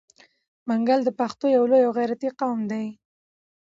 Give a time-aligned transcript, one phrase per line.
[0.67, 2.85] منګل د پښتنو یو لوی او غیرتي قوم دی.